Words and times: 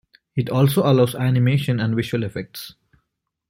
It 0.35 0.49
also 0.49 0.81
allows 0.81 1.13
animation 1.13 1.79
and 1.79 1.95
visual 1.95 2.23
effects. 2.23 2.73